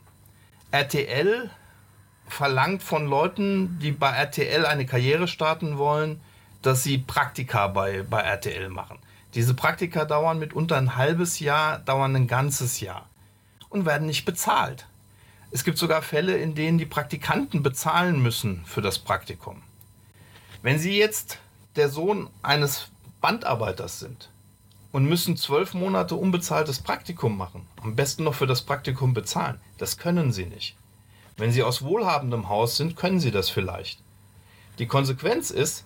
[0.71, 1.49] RTL
[2.27, 6.21] verlangt von Leuten, die bei RTL eine Karriere starten wollen,
[6.61, 8.99] dass sie Praktika bei, bei RTL machen.
[9.33, 13.07] Diese Praktika dauern mitunter ein halbes Jahr, dauern ein ganzes Jahr
[13.69, 14.87] und werden nicht bezahlt.
[15.51, 19.61] Es gibt sogar Fälle, in denen die Praktikanten bezahlen müssen für das Praktikum.
[20.61, 21.39] Wenn Sie jetzt
[21.75, 22.87] der Sohn eines
[23.21, 24.29] Bandarbeiters sind
[24.91, 29.97] und müssen zwölf Monate unbezahltes Praktikum machen, am besten noch für das Praktikum bezahlen, das
[29.97, 30.75] können Sie nicht.
[31.37, 33.99] Wenn Sie aus wohlhabendem Haus sind, können Sie das vielleicht.
[34.77, 35.85] Die Konsequenz ist,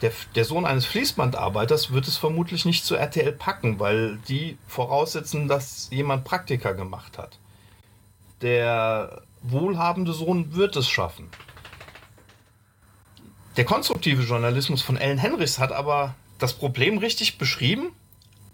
[0.00, 5.48] der, der, Sohn eines Fließbandarbeiters wird es vermutlich nicht zu RTL packen, weil die voraussetzen,
[5.48, 7.38] dass jemand Praktika gemacht hat.
[8.42, 11.28] Der wohlhabende Sohn wird es schaffen.
[13.56, 17.88] Der konstruktive Journalismus von Ellen Henrichs hat aber das Problem richtig beschrieben,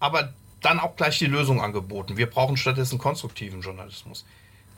[0.01, 2.17] aber dann auch gleich die Lösung angeboten.
[2.17, 4.25] Wir brauchen stattdessen konstruktiven Journalismus.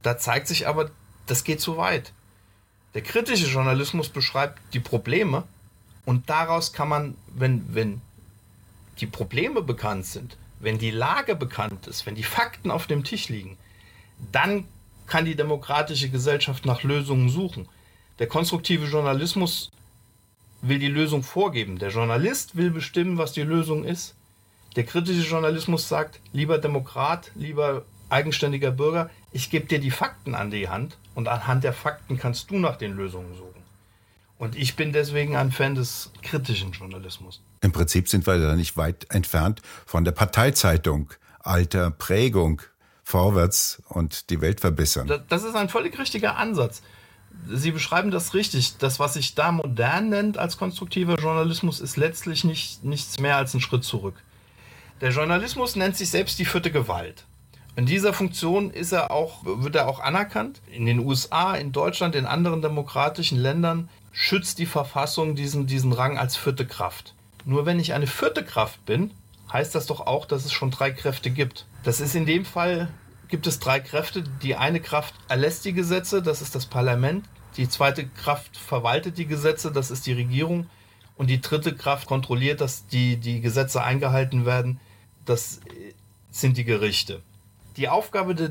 [0.02, 0.90] Da zeigt sich aber
[1.26, 2.12] das geht zu weit.
[2.94, 5.44] Der kritische Journalismus beschreibt die Probleme
[6.06, 8.00] und daraus kann man, wenn, wenn
[9.00, 13.28] die Probleme bekannt sind, wenn die Lage bekannt ist, wenn die Fakten auf dem Tisch
[13.28, 13.58] liegen,
[14.32, 14.64] dann
[15.06, 17.68] kann die demokratische Gesellschaft nach Lösungen suchen.
[18.18, 19.70] Der konstruktive Journalismus
[20.62, 21.78] will die Lösung vorgeben.
[21.78, 24.14] Der Journalist will bestimmen, was die Lösung ist.
[24.76, 30.50] Der kritische Journalismus sagt, lieber Demokrat, lieber eigenständiger Bürger, ich gebe dir die Fakten an
[30.50, 33.65] die Hand und anhand der Fakten kannst du nach den Lösungen suchen.
[34.38, 37.40] Und ich bin deswegen ein Fan des kritischen Journalismus.
[37.62, 42.60] Im Prinzip sind wir da nicht weit entfernt von der Parteizeitung, alter Prägung,
[43.02, 45.22] vorwärts und die Welt verbessern.
[45.28, 46.82] Das ist ein völlig richtiger Ansatz.
[47.48, 48.78] Sie beschreiben das richtig.
[48.78, 53.54] Das, was sich da modern nennt als konstruktiver Journalismus, ist letztlich nicht, nichts mehr als
[53.54, 54.16] ein Schritt zurück.
[55.00, 57.24] Der Journalismus nennt sich selbst die vierte Gewalt.
[57.76, 60.62] In dieser Funktion ist er auch, wird er auch anerkannt.
[60.72, 66.16] In den USA, in Deutschland, in anderen demokratischen Ländern schützt die Verfassung diesen, diesen Rang
[66.16, 67.14] als vierte Kraft.
[67.44, 69.10] Nur wenn ich eine vierte Kraft bin,
[69.52, 71.66] heißt das doch auch, dass es schon drei Kräfte gibt.
[71.82, 72.88] Das ist in dem Fall,
[73.28, 74.24] gibt es drei Kräfte.
[74.42, 77.26] Die eine Kraft erlässt die Gesetze, das ist das Parlament.
[77.58, 80.70] Die zweite Kraft verwaltet die Gesetze, das ist die Regierung.
[81.18, 84.80] Und die dritte Kraft kontrolliert, dass die, die Gesetze eingehalten werden,
[85.26, 85.60] das
[86.30, 87.20] sind die Gerichte
[87.76, 88.50] die Aufgabe de,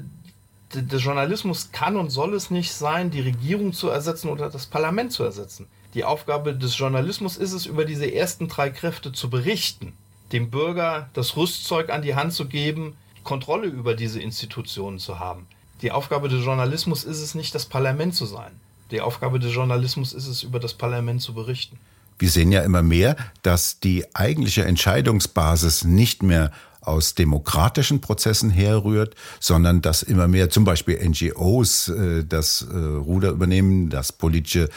[0.76, 4.66] de, des Journalismus kann und soll es nicht sein, die Regierung zu ersetzen oder das
[4.66, 5.68] Parlament zu ersetzen.
[5.94, 9.94] Die Aufgabe des Journalismus ist es, über diese ersten drei Kräfte zu berichten,
[10.32, 15.48] dem Bürger das Rüstzeug an die Hand zu geben, Kontrolle über diese Institutionen zu haben.
[15.82, 18.52] Die Aufgabe des Journalismus ist es nicht, das Parlament zu sein.
[18.92, 21.80] Die Aufgabe des Journalismus ist es, über das Parlament zu berichten.
[22.18, 26.52] Wir sehen ja immer mehr, dass die eigentliche Entscheidungsbasis nicht mehr
[26.88, 33.30] aus demokratischen Prozessen herrührt, sondern dass immer mehr zum Beispiel NGOs äh, das äh, Ruder
[33.30, 34.70] übernehmen, das politische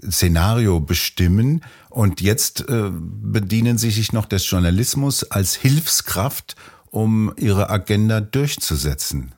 [0.00, 6.56] Szenario bestimmen und jetzt äh, bedienen sie sich noch des Journalismus als Hilfskraft,
[6.90, 9.32] um ihre Agenda durchzusetzen.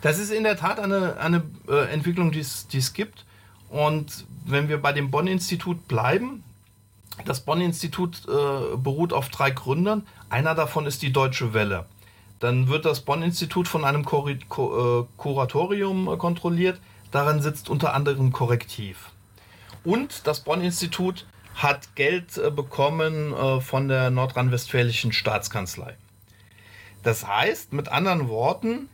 [0.00, 1.42] Das ist in der Tat eine, eine
[1.90, 3.26] Entwicklung, die es gibt.
[3.68, 6.44] Und wenn wir bei dem Bonn-Institut bleiben,
[7.24, 10.06] das Bonn-Institut äh, beruht auf drei Gründern.
[10.30, 11.86] Einer davon ist die Deutsche Welle.
[12.40, 16.78] Dann wird das Bonn-Institut von einem Kur äh, Kuratorium äh, kontrolliert.
[17.10, 19.10] Darin sitzt unter anderem Korrektiv.
[19.84, 25.96] Und das Bonn-Institut hat Geld äh, bekommen von der nordrhein-westfälischen Staatskanzlei.
[27.02, 28.88] Das heißt, mit anderen Worten,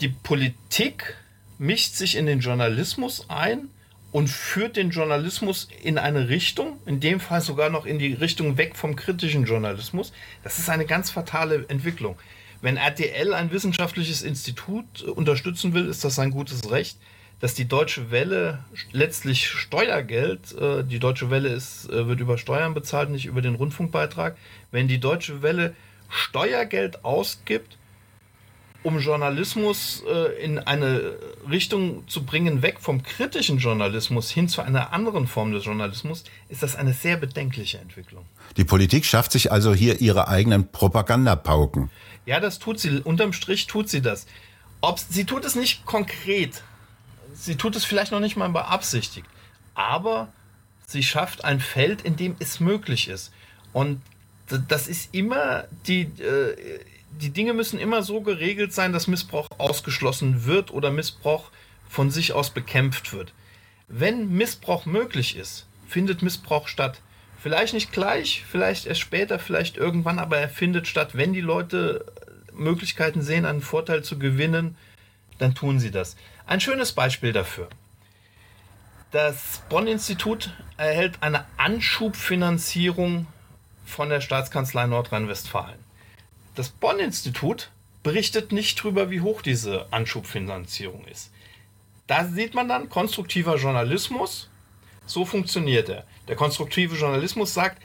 [0.00, 1.16] die Politik
[1.58, 3.68] mischt sich in den Journalismus ein
[4.12, 8.56] und führt den Journalismus in eine Richtung, in dem Fall sogar noch in die Richtung
[8.56, 10.12] weg vom kritischen Journalismus.
[10.42, 12.16] Das ist eine ganz fatale Entwicklung.
[12.62, 16.98] Wenn RTL ein wissenschaftliches Institut unterstützen will, ist das sein gutes Recht.
[17.38, 22.72] Dass die Deutsche Welle letztlich Steuergeld, äh, die Deutsche Welle ist, äh, wird über Steuern
[22.72, 24.38] bezahlt, nicht über den Rundfunkbeitrag.
[24.70, 25.74] Wenn die Deutsche Welle
[26.08, 27.75] Steuergeld ausgibt,
[28.86, 31.16] um Journalismus äh, in eine
[31.50, 36.62] Richtung zu bringen, weg vom kritischen Journalismus hin zu einer anderen Form des Journalismus, ist
[36.62, 38.24] das eine sehr bedenkliche Entwicklung.
[38.56, 41.90] Die Politik schafft sich also hier ihre eigenen Propagandapauken.
[42.26, 43.00] Ja, das tut sie.
[43.00, 44.28] Unterm Strich tut sie das.
[44.80, 46.62] Ob, sie tut es nicht konkret.
[47.34, 49.26] Sie tut es vielleicht noch nicht mal beabsichtigt.
[49.74, 50.28] Aber
[50.86, 53.32] sie schafft ein Feld, in dem es möglich ist.
[53.72, 54.00] Und
[54.68, 56.78] das ist immer die, äh,
[57.20, 61.50] die Dinge müssen immer so geregelt sein, dass Missbrauch ausgeschlossen wird oder Missbrauch
[61.88, 63.32] von sich aus bekämpft wird.
[63.88, 67.00] Wenn Missbrauch möglich ist, findet Missbrauch statt.
[67.38, 71.10] Vielleicht nicht gleich, vielleicht erst später, vielleicht irgendwann, aber er findet statt.
[71.12, 72.04] Wenn die Leute
[72.52, 74.76] Möglichkeiten sehen, einen Vorteil zu gewinnen,
[75.38, 76.16] dann tun sie das.
[76.46, 77.68] Ein schönes Beispiel dafür.
[79.12, 83.26] Das Bonn-Institut erhält eine Anschubfinanzierung
[83.84, 85.85] von der Staatskanzlei Nordrhein-Westfalen.
[86.56, 87.70] Das Bonn-Institut
[88.02, 91.30] berichtet nicht darüber, wie hoch diese Anschubfinanzierung ist.
[92.06, 94.48] Da sieht man dann konstruktiver Journalismus.
[95.04, 96.04] So funktioniert er.
[96.28, 97.82] Der konstruktive Journalismus sagt,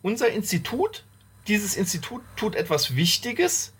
[0.00, 1.04] unser Institut,
[1.48, 3.74] dieses Institut tut etwas Wichtiges.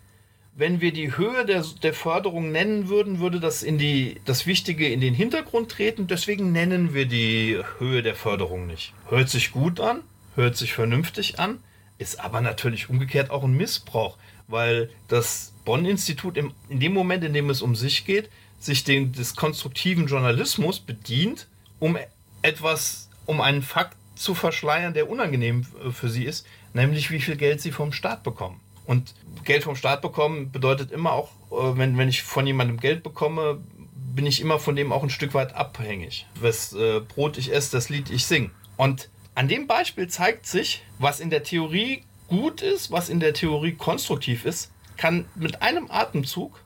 [0.53, 4.89] Wenn wir die Höhe der, der Förderung nennen würden, würde das, in die, das Wichtige
[4.89, 6.05] in den Hintergrund treten.
[6.05, 8.93] Deswegen nennen wir die Höhe der Förderung nicht.
[9.09, 10.03] Hört sich gut an,
[10.35, 11.63] hört sich vernünftig an,
[12.01, 17.49] ist aber natürlich umgekehrt auch ein Missbrauch, weil das Bonn-Institut in dem Moment, in dem
[17.49, 21.47] es um sich geht, sich den, des konstruktiven Journalismus bedient,
[21.79, 21.97] um
[22.41, 27.35] etwas, um einen Fakt zu verschleiern, der unangenehm äh, für sie ist, nämlich wie viel
[27.35, 28.59] Geld sie vom Staat bekommen.
[28.85, 33.03] Und Geld vom Staat bekommen bedeutet immer auch, äh, wenn, wenn ich von jemandem Geld
[33.03, 33.59] bekomme,
[33.93, 36.27] bin ich immer von dem auch ein Stück weit abhängig.
[36.39, 38.51] Was äh, Brot ich esse, das Lied ich sing.
[38.77, 43.33] Und an dem Beispiel zeigt sich, was in der Theorie gut ist, was in der
[43.33, 46.59] Theorie konstruktiv ist, kann mit einem Atemzug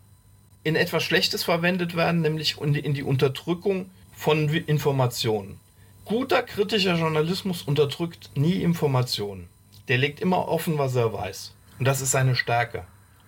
[0.64, 5.60] in etwas Schlechtes verwendet werden, nämlich in die Unterdrückung von Informationen.
[6.06, 9.48] Guter kritischer Journalismus unterdrückt nie Informationen.
[9.88, 11.54] Der legt immer offen, was er weiß.
[11.80, 12.86] Und das ist seine Stärke.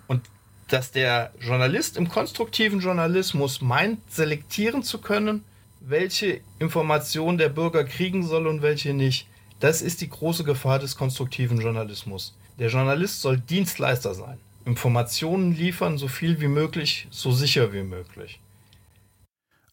[0.07, 0.21] Und
[0.67, 5.43] dass der Journalist im konstruktiven Journalismus meint, selektieren zu können,
[5.89, 9.27] welche Informationen der Bürger kriegen soll und welche nicht.
[9.59, 12.35] Das ist die große Gefahr des konstruktiven Journalismus.
[12.59, 18.39] Der Journalist soll Dienstleister sein, Informationen liefern, so viel wie möglich, so sicher wie möglich.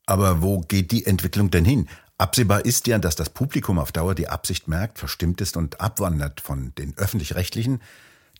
[0.07, 1.89] Aber wo geht die Entwicklung denn hin?
[2.17, 6.41] Absehbar ist ja, dass das Publikum auf Dauer die Absicht merkt, verstimmt ist und abwandert
[6.41, 7.81] von den öffentlich-rechtlichen.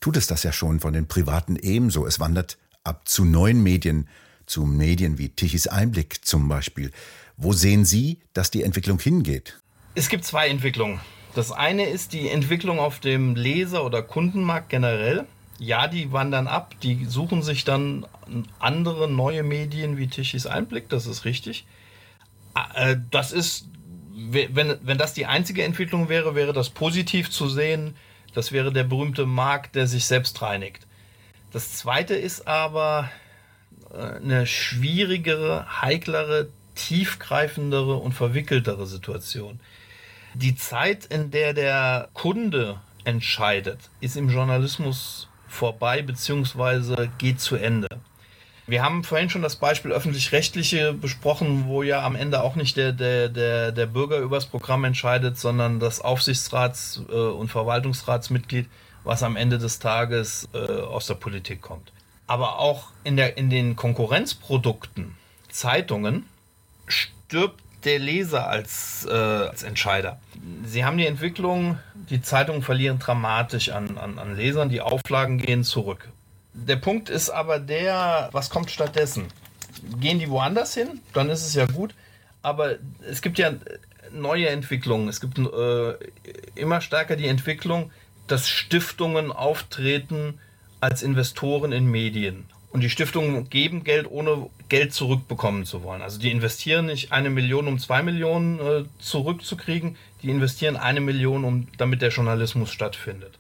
[0.01, 2.07] Tut es das ja schon von den privaten ebenso.
[2.07, 4.07] Es wandert ab zu neuen Medien,
[4.47, 6.93] zu Medien wie Tichys Einblick zum Beispiel.
[7.37, 9.61] Wo sehen Sie, dass die Entwicklung hingeht?
[9.95, 11.01] Es gibt zwei Entwicklungen.
[11.35, 15.27] Das eine ist die Entwicklung auf dem Leser- oder Kundenmarkt generell.
[15.59, 18.07] Ja, die wandern ab, die suchen sich dann
[18.59, 21.65] andere neue Medien wie Tischis Einblick, das ist richtig.
[22.75, 23.69] Äh, das ist,
[24.15, 27.97] wenn, wenn das die einzige Entwicklung wäre, wäre das positiv zu sehen.
[28.33, 30.87] Das wäre der berühmte Markt, der sich selbst reinigt.
[31.53, 33.11] Das zweite ist aber
[33.93, 39.61] äh, eine schwierigere, heiklere tiefgreifendere und verwickeltere Situation.
[40.35, 47.09] Die Zeit, in der der Kunde entscheidet, ist im Journalismus vorbei bzw.
[47.19, 47.89] geht zu Ende.
[48.67, 52.93] Wir haben vorhin schon das Beispiel öffentlich-rechtliche besprochen, wo ja am Ende auch nicht der,
[52.93, 58.67] der, der, der Bürger über das Programm entscheidet, sondern das Aufsichtsrats- äh, und Verwaltungsratsmitglied.
[59.05, 61.93] was am Ende des Tages äh, aus der Politik kommt.
[62.27, 65.15] Aber auch in, der, in den Konkurrenzprodukten,
[65.51, 66.25] Zeitungen,
[66.87, 70.19] stirbt der Leser als, äh, als Entscheider.
[70.65, 71.79] Sie haben die Entwicklung,
[72.11, 76.09] die Zeitungen verlieren dramatisch an, an, an Lesern, die Auflagen gehen zurück.
[76.55, 79.27] Der Punkt ist aber der, was kommt stattdessen?
[80.01, 81.01] Gehen die woanders hin?
[81.13, 81.95] Dann ist es ja gut.
[82.43, 82.77] Aber
[83.09, 83.53] es gibt ja
[84.13, 85.09] neue Entwicklungen.
[85.09, 85.95] Es gibt äh,
[86.55, 87.91] immer stärker die Entwicklung,
[88.27, 90.39] dass Stiftungen auftreten
[90.81, 92.47] als Investoren in Medien.
[92.75, 96.03] Und die Stiftungen geben Geld, ohne Geld zurückbekommen zu wollen.
[96.03, 99.97] Also die investieren nicht eine Million, um zwei Millionen äh, zurückzukriegen.
[100.23, 103.39] Die investieren eine Million, um, damit der Journalismus stattfindet.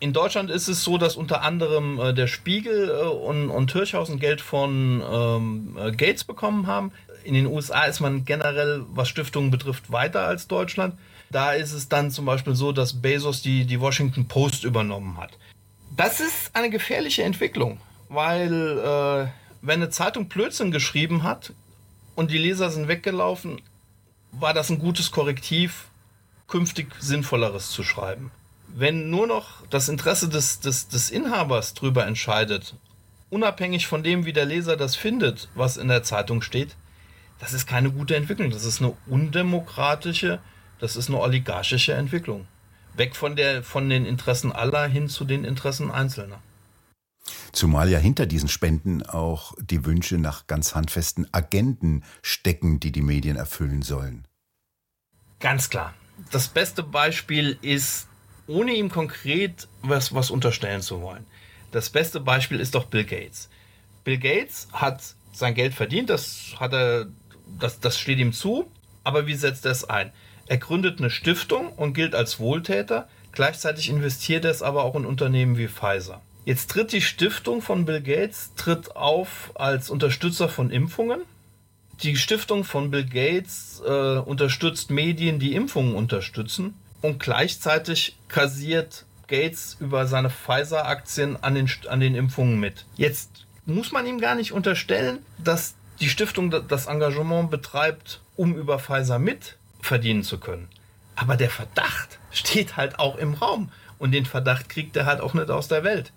[0.00, 4.18] In Deutschland ist es so, dass unter anderem äh, der Spiegel äh, und, und Türchhausen
[4.18, 6.92] Geld von ähm, äh, Gates bekommen haben.
[7.24, 10.94] In den USA ist man generell, was Stiftungen betrifft, weiter als Deutschland.
[11.30, 15.30] Da ist es dann zum Beispiel so, dass Bezos die, die Washington Post übernommen hat.
[15.96, 19.28] Das ist eine gefährliche Entwicklung weil äh,
[19.62, 21.52] wenn eine Zeitung Blödsinn geschrieben hat
[22.14, 23.60] und die Leser sind weggelaufen,
[24.32, 25.86] war das ein gutes Korrektiv,
[26.46, 28.30] künftig Sinnvolleres zu schreiben.
[28.68, 32.74] Wenn nur noch das Interesse des, des, des Inhabers drüber entscheidet,
[33.30, 36.76] unabhängig von dem, wie der Leser das findet, was in der Zeitung steht,
[37.38, 38.50] das ist keine gute Entwicklung.
[38.50, 40.40] Das ist eine undemokratische,
[40.80, 42.46] das ist eine oligarchische Entwicklung.
[42.94, 46.40] Weg von, der, von den Interessen aller hin zu den Interessen Einzelner.
[47.52, 53.02] Zumal ja hinter diesen Spenden auch die Wünsche nach ganz handfesten Agenten stecken, die die
[53.02, 54.26] Medien erfüllen sollen.
[55.40, 55.94] Ganz klar.
[56.32, 58.08] Das beste Beispiel ist,
[58.46, 61.26] ohne ihm konkret was, was unterstellen zu wollen.
[61.70, 63.48] Das beste Beispiel ist doch Bill Gates.
[64.04, 67.06] Bill Gates hat sein Geld verdient, das hat er,
[67.58, 68.70] das, das steht ihm zu,
[69.04, 70.12] aber wie setzt er es ein?
[70.46, 75.04] Er gründet eine Stiftung und gilt als Wohltäter, gleichzeitig investiert er es aber auch in
[75.04, 76.22] Unternehmen wie Pfizer.
[76.48, 81.20] Jetzt tritt die Stiftung von Bill Gates tritt auf als Unterstützer von Impfungen.
[82.02, 86.72] Die Stiftung von Bill Gates äh, unterstützt Medien, die Impfungen unterstützen.
[87.02, 92.86] Und gleichzeitig kassiert Gates über seine Pfizer-Aktien an den, an den Impfungen mit.
[92.96, 98.78] Jetzt muss man ihm gar nicht unterstellen, dass die Stiftung das Engagement betreibt, um über
[98.78, 100.68] Pfizer mit verdienen zu können.
[101.14, 103.70] Aber der Verdacht steht halt auch im Raum.
[103.98, 106.10] Und den Verdacht kriegt er halt auch nicht aus der Welt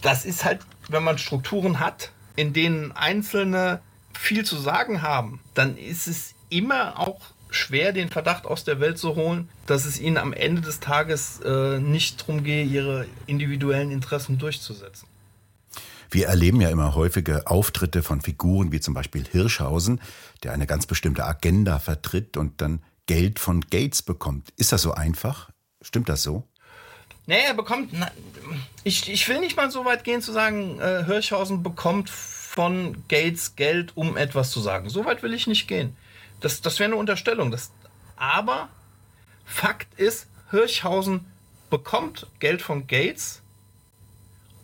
[0.00, 3.80] das ist halt, wenn man Strukturen hat, in denen Einzelne
[4.18, 8.98] viel zu sagen haben, dann ist es immer auch schwer, den Verdacht aus der Welt
[8.98, 13.90] zu holen, dass es ihnen am Ende des Tages äh, nicht darum gehe, ihre individuellen
[13.90, 15.06] Interessen durchzusetzen.
[16.10, 20.00] Wir erleben ja immer häufige Auftritte von Figuren wie zum Beispiel Hirschhausen,
[20.42, 24.52] der eine ganz bestimmte Agenda vertritt und dann Geld von Gates bekommt.
[24.56, 25.50] Ist das so einfach?
[25.80, 26.46] Stimmt das so?
[27.26, 27.92] Nee, er bekommt.
[27.92, 28.10] Na,
[28.84, 33.54] ich, ich will nicht mal so weit gehen zu sagen, äh, Hirschhausen bekommt von Gates
[33.56, 34.88] Geld, um etwas zu sagen.
[34.90, 35.96] So weit will ich nicht gehen.
[36.40, 37.50] Das, das wäre eine Unterstellung.
[37.50, 37.70] Das,
[38.16, 38.68] aber
[39.44, 41.24] Fakt ist, Hirschhausen
[41.70, 43.40] bekommt Geld von Gates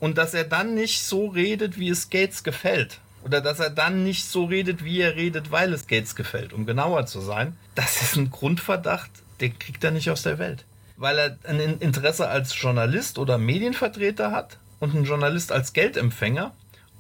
[0.01, 2.99] und dass er dann nicht so redet, wie es Gates gefällt.
[3.25, 6.67] Oder dass er dann nicht so redet, wie er redet, weil es Gates gefällt, um
[6.67, 7.57] genauer zu sein.
[7.75, 10.65] Das ist ein Grundverdacht, den kriegt er nicht aus der Welt
[10.99, 16.53] weil er ein Interesse als Journalist oder Medienvertreter hat und ein Journalist als Geldempfänger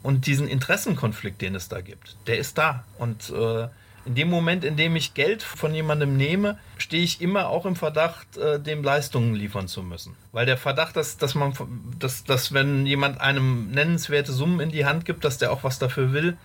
[0.02, 2.84] und diesen Interessenkonflikt, den es da gibt, der ist da.
[2.98, 3.68] Und äh,
[4.06, 7.76] in dem Moment, in dem ich Geld von jemandem nehme, stehe ich immer auch im
[7.76, 10.16] Verdacht, äh, dem Leistungen liefern zu müssen.
[10.32, 11.52] Weil der Verdacht, dass, dass man,
[11.98, 15.78] dass, dass wenn jemand einem nennenswerte Summen in die Hand gibt, dass der auch was
[15.78, 16.38] dafür will,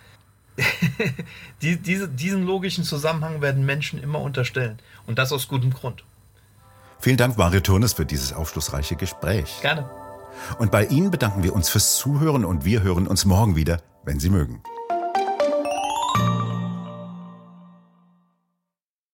[1.62, 4.80] die, diese, diesen logischen Zusammenhang werden Menschen immer unterstellen.
[5.06, 6.04] Und das aus gutem Grund.
[7.04, 9.60] Vielen Dank, Mario Turnes, für dieses aufschlussreiche Gespräch.
[9.60, 9.90] Gerne.
[10.58, 14.22] Und bei Ihnen bedanken wir uns fürs Zuhören und wir hören uns morgen wieder, wenn
[14.22, 14.64] Sie mögen.